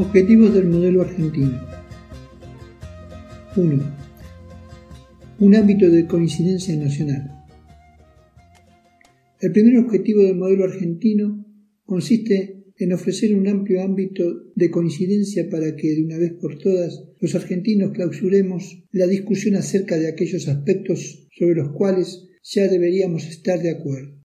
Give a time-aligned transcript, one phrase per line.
[0.00, 1.60] Objetivos del modelo argentino.
[3.56, 3.96] 1.
[5.40, 7.44] Un ámbito de coincidencia nacional.
[9.40, 11.44] El primer objetivo del modelo argentino
[11.84, 17.02] consiste en ofrecer un amplio ámbito de coincidencia para que, de una vez por todas,
[17.18, 23.60] los argentinos clausuremos la discusión acerca de aquellos aspectos sobre los cuales ya deberíamos estar
[23.60, 24.16] de acuerdo.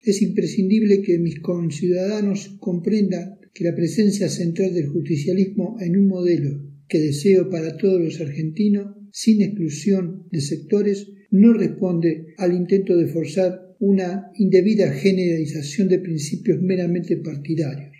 [0.00, 6.62] Es imprescindible que mis conciudadanos comprendan que la presencia central del justicialismo en un modelo
[6.86, 13.06] que deseo para todos los argentinos, sin exclusión de sectores, no responde al intento de
[13.06, 17.96] forzar una indebida generalización de principios meramente partidarios.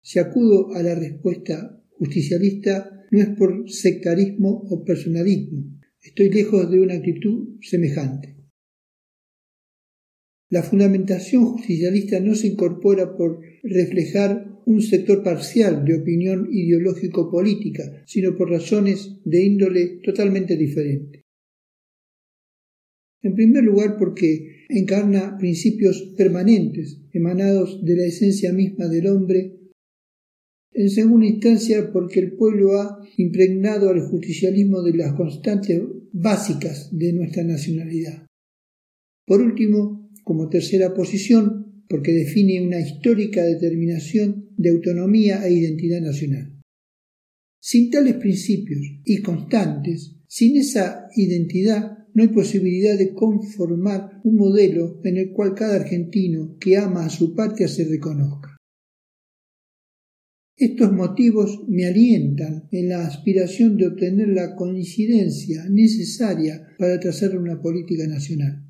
[0.00, 6.80] Si acudo a la respuesta justicialista no es por sectarismo o personalismo, estoy lejos de
[6.80, 8.35] una actitud semejante.
[10.48, 18.36] La fundamentación justicialista no se incorpora por reflejar un sector parcial de opinión ideológico-política, sino
[18.36, 21.22] por razones de índole totalmente diferente.
[23.22, 29.58] En primer lugar, porque encarna principios permanentes, emanados de la esencia misma del hombre.
[30.72, 37.12] En segunda instancia, porque el pueblo ha impregnado al justicialismo de las constantes básicas de
[37.14, 38.26] nuestra nacionalidad.
[39.26, 39.95] Por último,
[40.26, 46.60] como tercera posición, porque define una histórica determinación de autonomía e identidad nacional.
[47.60, 55.00] Sin tales principios y constantes, sin esa identidad, no hay posibilidad de conformar un modelo
[55.04, 58.56] en el cual cada argentino que ama a su patria se reconozca.
[60.56, 67.62] Estos motivos me alientan en la aspiración de obtener la coincidencia necesaria para trazar una
[67.62, 68.65] política nacional.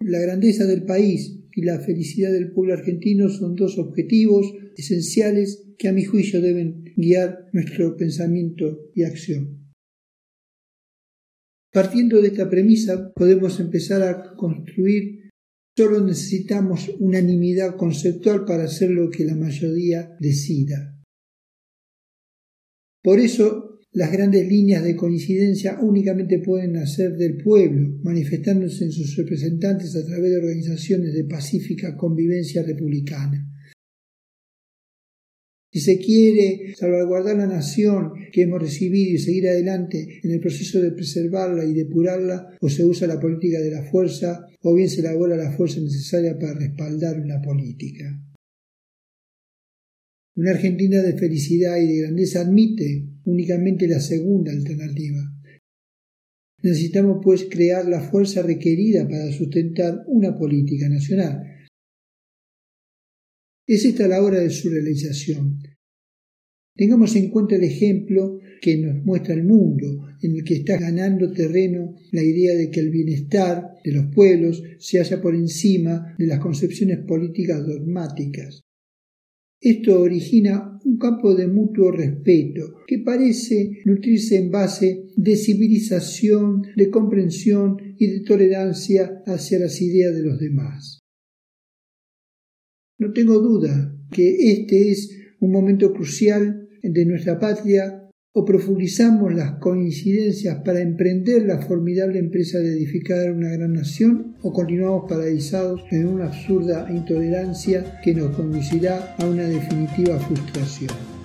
[0.00, 4.46] La grandeza del país y la felicidad del pueblo argentino son dos objetivos
[4.76, 9.72] esenciales que a mi juicio deben guiar nuestro pensamiento y acción.
[11.72, 15.30] Partiendo de esta premisa, podemos empezar a construir.
[15.76, 21.00] Solo necesitamos unanimidad conceptual para hacer lo que la mayoría decida.
[23.02, 29.16] Por eso, las grandes líneas de coincidencia únicamente pueden nacer del pueblo, manifestándose en sus
[29.16, 33.46] representantes a través de organizaciones de pacífica convivencia republicana.
[35.72, 40.80] Si se quiere salvaguardar la nación que hemos recibido y seguir adelante en el proceso
[40.80, 45.00] de preservarla y depurarla, o se usa la política de la fuerza, o bien se
[45.00, 48.20] elabora la fuerza necesaria para respaldar una política.
[50.36, 55.20] Una Argentina de felicidad y de grandeza admite únicamente la segunda alternativa.
[56.62, 61.50] Necesitamos pues crear la fuerza requerida para sustentar una política nacional,
[63.70, 65.62] es esta la hora de su realización.
[66.74, 71.32] Tengamos en cuenta el ejemplo que nos muestra el mundo, en el que está ganando
[71.32, 76.26] terreno la idea de que el bienestar de los pueblos se halla por encima de
[76.26, 78.64] las concepciones políticas dogmáticas.
[79.60, 86.88] Esto origina un campo de mutuo respeto que parece nutrirse en base de civilización, de
[86.88, 91.00] comprensión y de tolerancia hacia las ideas de los demás.
[92.98, 95.10] No tengo duda que este es
[95.40, 102.58] un momento crucial de nuestra patria o profundizamos las coincidencias para emprender la formidable empresa
[102.58, 109.16] de edificar una gran nación o continuamos paralizados en una absurda intolerancia que nos conducirá
[109.18, 111.19] a una definitiva frustración.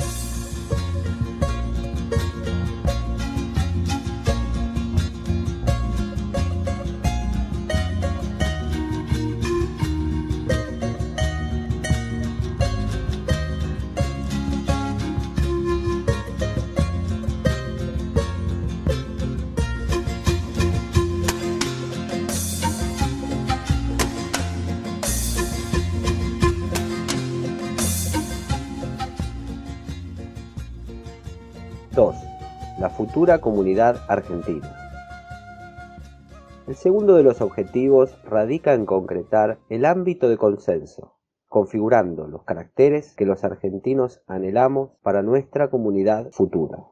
[33.40, 34.76] Comunidad argentina.
[36.68, 41.16] El segundo de los objetivos radica en concretar el ámbito de consenso,
[41.48, 46.88] configurando los caracteres que los argentinos anhelamos para nuestra comunidad futura.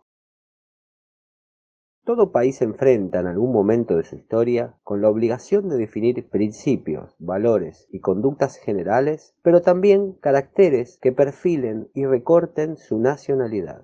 [2.05, 6.29] Todo país se enfrenta en algún momento de su historia con la obligación de definir
[6.29, 13.83] principios, valores y conductas generales, pero también caracteres que perfilen y recorten su nacionalidad.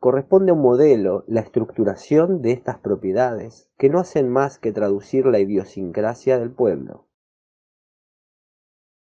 [0.00, 5.26] Corresponde a un modelo la estructuración de estas propiedades que no hacen más que traducir
[5.26, 7.06] la idiosincrasia del pueblo.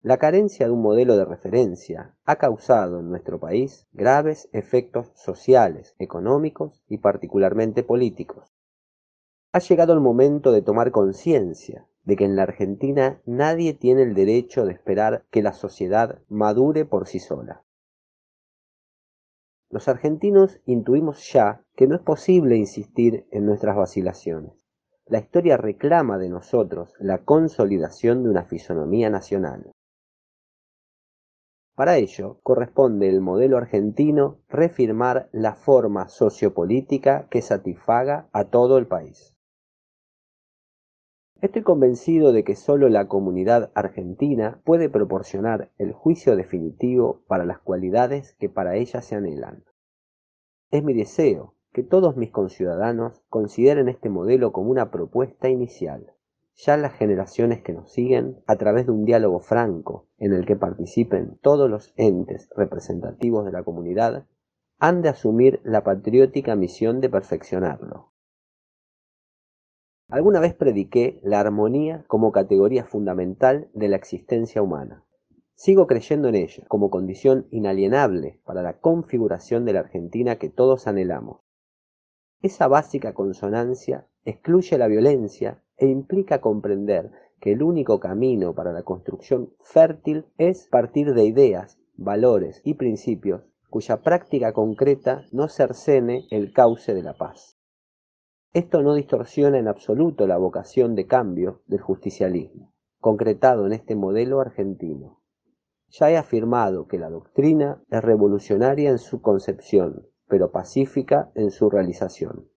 [0.03, 5.95] La carencia de un modelo de referencia ha causado en nuestro país graves efectos sociales,
[5.97, 8.53] económicos y particularmente políticos.
[9.53, 14.13] Ha llegado el momento de tomar conciencia de que en la Argentina nadie tiene el
[14.13, 17.63] derecho de esperar que la sociedad madure por sí sola.
[19.75, 24.53] Los argentinos intuimos ya que no es posible insistir en nuestras vacilaciones.
[25.05, 29.69] La historia reclama de nosotros la consolidación de una fisonomía nacional.
[31.75, 38.87] Para ello, corresponde el modelo argentino refirmar la forma sociopolítica que satisfaga a todo el
[38.87, 39.34] país.
[41.41, 47.59] Estoy convencido de que sólo la comunidad argentina puede proporcionar el juicio definitivo para las
[47.59, 49.63] cualidades que para ella se anhelan.
[50.71, 56.13] Es mi deseo que todos mis conciudadanos consideren este modelo como una propuesta inicial,
[56.55, 60.55] ya las generaciones que nos siguen, a través de un diálogo franco en el que
[60.55, 64.25] participen todos los entes representativos de la comunidad,
[64.79, 68.14] han de asumir la patriótica misión de perfeccionarlo.
[70.07, 75.03] Alguna vez prediqué la armonía como categoría fundamental de la existencia humana.
[75.55, 80.85] Sigo creyendo en ella como condición inalienable para la configuración de la Argentina que todos
[80.85, 81.39] anhelamos.
[82.41, 88.83] Esa básica consonancia excluye la violencia e implica comprender que el único camino para la
[88.83, 93.41] construcción fértil es partir de ideas, valores y principios
[93.71, 97.54] cuya práctica concreta no cercene el cauce de la paz.
[98.55, 104.39] Esto no distorsiona en absoluto la vocación de cambio del justicialismo, concretado en este modelo
[104.39, 105.19] argentino.
[105.89, 111.69] Ya he afirmado que la doctrina es revolucionaria en su concepción, pero pacífica en su
[111.69, 112.47] realización.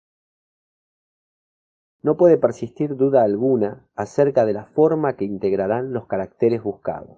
[2.01, 7.17] No puede persistir duda alguna acerca de la forma que integrarán los caracteres buscados.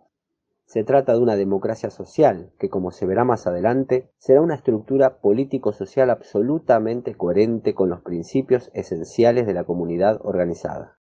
[0.72, 5.20] Se trata de una democracia social que, como se verá más adelante, será una estructura
[5.20, 10.98] político-social absolutamente coherente con los principios esenciales de la comunidad organizada.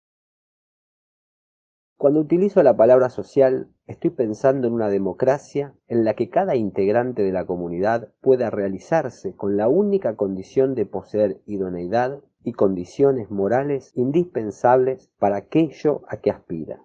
[1.96, 7.22] Cuando utilizo la palabra social, estoy pensando en una democracia en la que cada integrante
[7.22, 13.92] de la comunidad pueda realizarse con la única condición de poseer idoneidad y condiciones morales
[13.94, 16.84] indispensables para aquello a que aspira.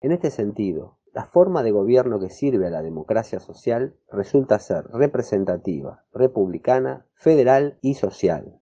[0.00, 4.84] En este sentido, la forma de gobierno que sirve a la democracia social resulta ser
[4.88, 8.60] representativa, republicana, federal y social.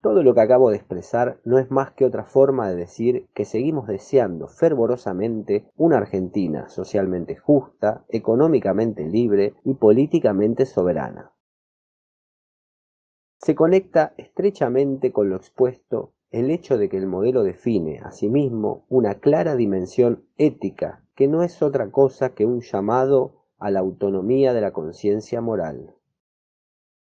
[0.00, 3.44] Todo lo que acabo de expresar no es más que otra forma de decir que
[3.44, 11.34] seguimos deseando fervorosamente una Argentina socialmente justa, económicamente libre y políticamente soberana.
[13.42, 19.14] Se conecta estrechamente con lo expuesto el hecho de que el modelo define, asimismo, una
[19.14, 24.60] clara dimensión ética, que no es otra cosa que un llamado a la autonomía de
[24.60, 25.94] la conciencia moral.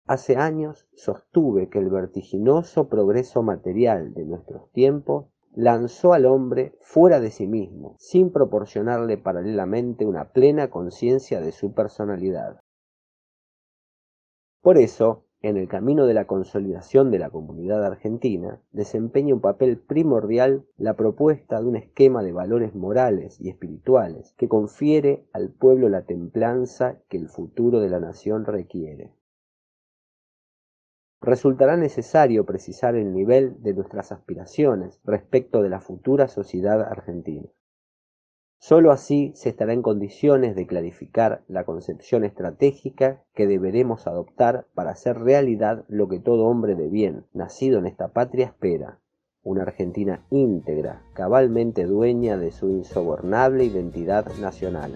[0.08, 7.20] Hace años sostuve que el vertiginoso progreso material de nuestros tiempos lanzó al hombre fuera
[7.20, 12.60] de sí mismo, sin proporcionarle paralelamente una plena conciencia de su personalidad.
[14.62, 19.78] Por eso, en el camino de la consolidación de la comunidad argentina, desempeña un papel
[19.78, 25.90] primordial la propuesta de un esquema de valores morales y espirituales que confiere al pueblo
[25.90, 29.12] la templanza que el futuro de la nación requiere.
[31.22, 37.48] Resultará necesario precisar el nivel de nuestras aspiraciones respecto de la futura sociedad argentina.
[38.64, 44.92] Sólo así se estará en condiciones de clarificar la concepción estratégica que deberemos adoptar para
[44.92, 49.00] hacer realidad lo que todo hombre de bien, nacido en esta patria, espera,
[49.42, 54.96] una Argentina íntegra, cabalmente dueña de su insobornable identidad nacional.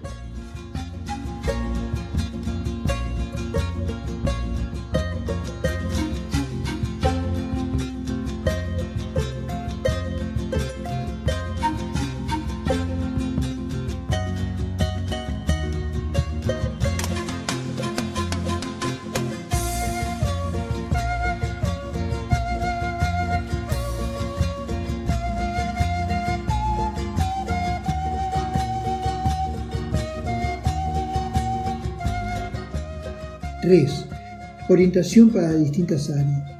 [33.66, 33.90] 3.
[34.68, 36.52] Orientación para distintas áreas.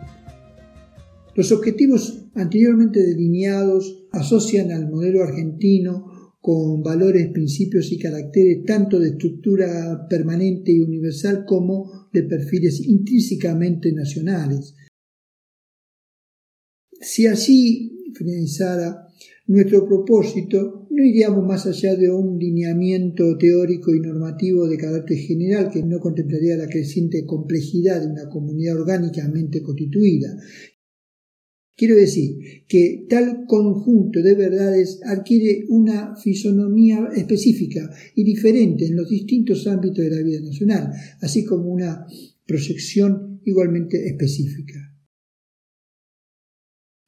[1.37, 9.11] Los objetivos anteriormente delineados asocian al modelo argentino con valores, principios y caracteres tanto de
[9.11, 14.75] estructura permanente y universal como de perfiles intrínsecamente nacionales.
[17.01, 19.06] Si así finalizara
[19.49, 25.71] nuestro propósito no iríamos más allá de un lineamiento teórico y normativo de carácter general
[25.71, 30.37] que no contemplaría la creciente complejidad de una comunidad orgánicamente constituida.
[31.77, 39.11] Quiero decir que tal conjunto de verdades adquiere una fisonomía específica y diferente en los
[39.11, 42.07] distintos ámbitos de la vida nacional, así como una
[42.47, 44.96] proyección igualmente específica.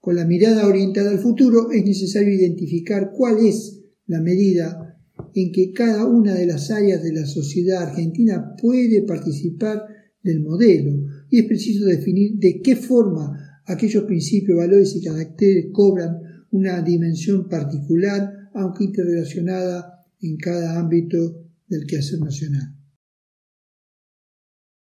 [0.09, 4.99] Con la mirada orientada al futuro es necesario identificar cuál es la medida
[5.35, 9.83] en que cada una de las áreas de la sociedad argentina puede participar
[10.23, 16.17] del modelo y es preciso definir de qué forma aquellos principios, valores y caracteres cobran
[16.53, 22.75] una dimensión particular, aunque interrelacionada en cada ámbito del quehacer nacional.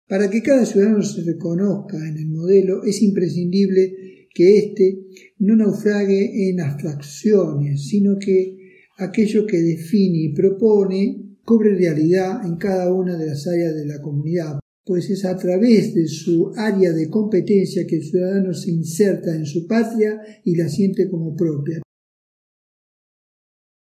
[0.07, 3.98] Para que cada ciudadano se reconozca en el modelo es imprescindible
[4.33, 5.07] que éste
[5.39, 8.57] no naufrague en abstracciones, sino que
[8.97, 14.01] aquello que define y propone cobre realidad en cada una de las áreas de la
[14.01, 19.35] comunidad, pues es a través de su área de competencia que el ciudadano se inserta
[19.35, 21.81] en su patria y la siente como propia.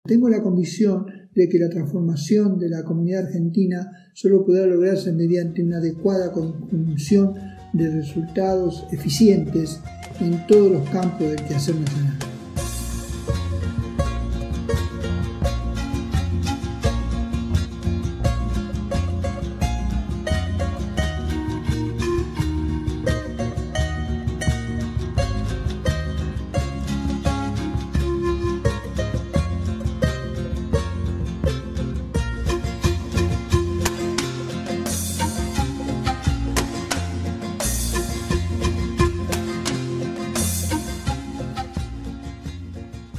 [0.06, 5.62] Tengo la convicción de que la transformación de la comunidad argentina solo podrá lograrse mediante
[5.62, 7.34] una adecuada conjunción
[7.74, 9.80] de resultados eficientes
[10.20, 12.33] en todos los campos del quehacer nacional.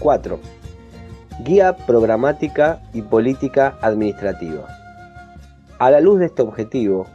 [0.05, 0.39] 4.
[1.43, 4.67] Guía programática y política administrativa.
[5.79, 7.07] A la luz de este objetivo,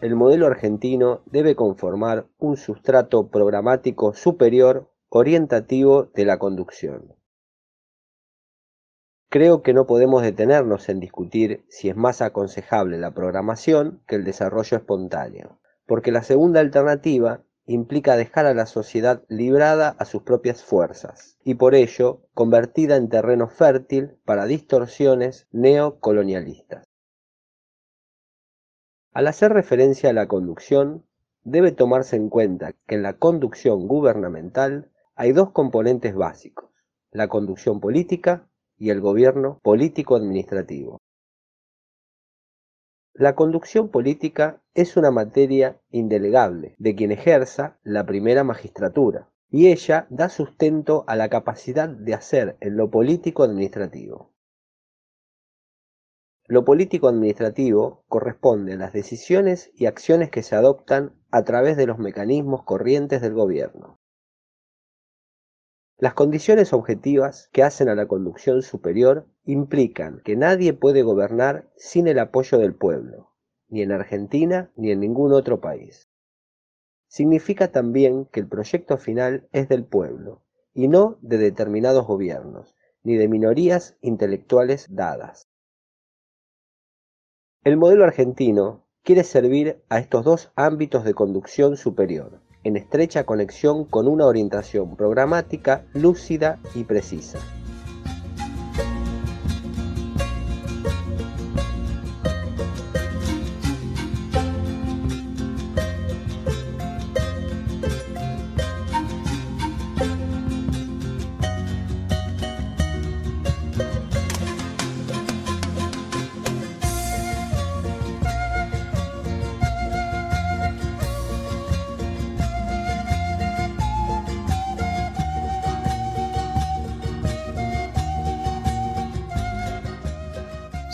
[0.00, 7.14] el modelo argentino debe conformar un sustrato programático superior orientativo de la conducción.
[9.28, 14.24] Creo que no podemos detenernos en discutir si es más aconsejable la programación que el
[14.24, 20.64] desarrollo espontáneo, porque la segunda alternativa implica dejar a la sociedad librada a sus propias
[20.64, 26.84] fuerzas y por ello convertida en terreno fértil para distorsiones neocolonialistas.
[29.12, 31.04] Al hacer referencia a la conducción,
[31.44, 36.70] debe tomarse en cuenta que en la conducción gubernamental hay dos componentes básicos,
[37.10, 38.48] la conducción política
[38.78, 40.97] y el gobierno político-administrativo.
[43.14, 50.06] La conducción política es una materia indelegable de quien ejerza la primera magistratura, y ella
[50.10, 54.32] da sustento a la capacidad de hacer en lo político administrativo.
[56.46, 61.86] Lo político administrativo corresponde a las decisiones y acciones que se adoptan a través de
[61.86, 63.97] los mecanismos corrientes del gobierno.
[66.00, 72.06] Las condiciones objetivas que hacen a la conducción superior implican que nadie puede gobernar sin
[72.06, 73.32] el apoyo del pueblo,
[73.68, 76.08] ni en Argentina ni en ningún otro país.
[77.08, 83.16] Significa también que el proyecto final es del pueblo, y no de determinados gobiernos, ni
[83.16, 85.48] de minorías intelectuales dadas.
[87.64, 93.84] El modelo argentino quiere servir a estos dos ámbitos de conducción superior, en estrecha conexión
[93.84, 97.38] con una orientación programática lúcida y precisa.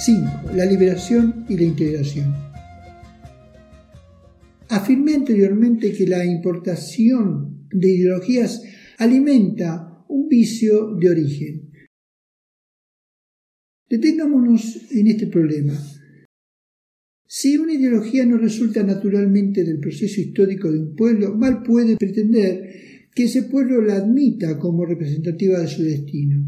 [0.04, 0.50] 5.
[0.54, 2.34] La liberación y la integración.
[4.68, 8.62] Afirmé anteriormente que la importación de ideologías
[8.99, 11.70] alimenta un vicio de origen.
[13.88, 15.73] Detengámonos en este problema.
[17.26, 23.08] Si una ideología no resulta naturalmente del proceso histórico de un pueblo, mal puede pretender
[23.14, 26.44] que ese pueblo la admita como representativa de su destino.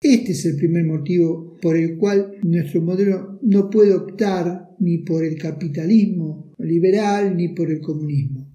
[0.00, 5.24] Este es el primer motivo por el cual nuestro modelo no puede optar ni por
[5.24, 8.48] el capitalismo liberal ni por el comunismo.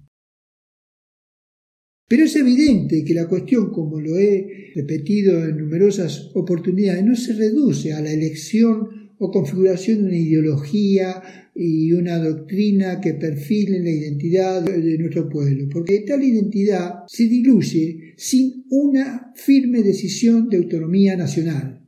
[2.06, 7.32] Pero es evidente que la cuestión, como lo he repetido en numerosas oportunidades, no se
[7.32, 11.22] reduce a la elección o configuración de una ideología
[11.54, 18.14] y una doctrina que perfilen la identidad de nuestro pueblo, porque tal identidad se diluye
[18.16, 21.83] sin una firme decisión de autonomía nacional.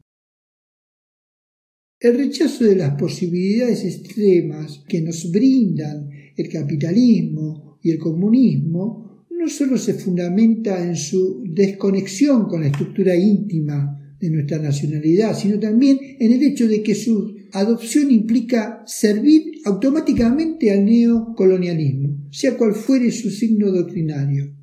[1.98, 9.48] El rechazo de las posibilidades extremas que nos brindan el capitalismo y el comunismo no
[9.48, 15.98] solo se fundamenta en su desconexión con la estructura íntima de nuestra nacionalidad, sino también
[16.18, 23.10] en el hecho de que su adopción implica servir automáticamente al neocolonialismo, sea cual fuere
[23.10, 24.54] su signo doctrinario.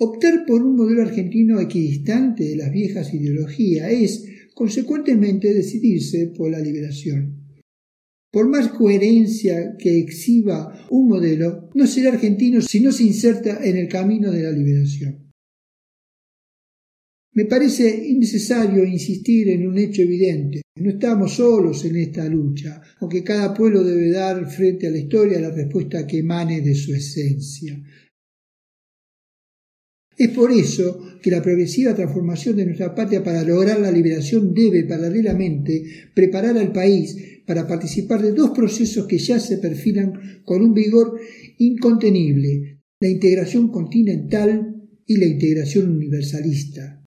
[0.00, 4.24] Optar por un modelo argentino equidistante de las viejas ideologías es,
[4.58, 7.46] consecuentemente, decidirse por la liberación.
[8.32, 13.76] Por más coherencia que exhiba un modelo, no será argentino si no se inserta en
[13.76, 15.30] el camino de la liberación.
[17.34, 20.62] Me parece innecesario insistir en un hecho evidente.
[20.80, 25.38] No estamos solos en esta lucha, aunque cada pueblo debe dar frente a la historia
[25.38, 27.80] la respuesta que emane de su esencia.
[30.18, 34.82] Es por eso que la progresiva transformación de nuestra patria para lograr la liberación debe
[34.82, 40.74] paralelamente preparar al país para participar de dos procesos que ya se perfilan con un
[40.74, 41.20] vigor
[41.58, 44.74] incontenible, la integración continental
[45.06, 47.04] y la integración universalista.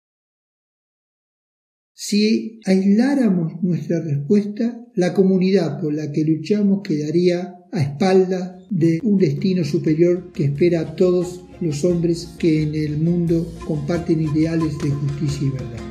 [1.95, 9.19] Si aisláramos nuestra respuesta, la comunidad por la que luchamos quedaría a espaldas de un
[9.19, 14.91] destino superior que espera a todos los hombres que en el mundo comparten ideales de
[14.91, 15.89] justicia y verdad.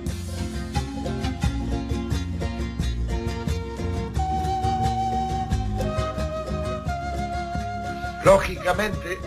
[8.23, 9.17] Lógicamente,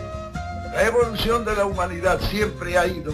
[0.73, 3.13] la evolución de la humanidad siempre ha ido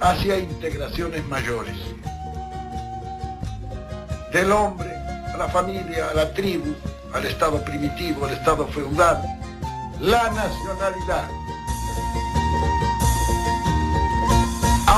[0.00, 1.76] hacia integraciones mayores
[4.32, 6.74] del hombre a la familia, a la tribu,
[7.12, 9.22] al estado primitivo, al estado feudal,
[10.00, 11.37] la nacionalidad.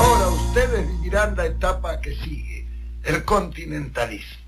[0.01, 2.67] Ahora ustedes vivirán la etapa que sigue,
[3.03, 4.40] el continentalismo.